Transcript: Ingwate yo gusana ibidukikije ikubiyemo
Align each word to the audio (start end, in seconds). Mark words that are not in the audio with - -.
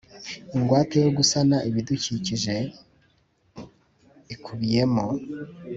Ingwate 0.55 0.95
yo 1.05 1.11
gusana 1.17 1.57
ibidukikije 1.69 2.55
ikubiyemo 4.33 5.05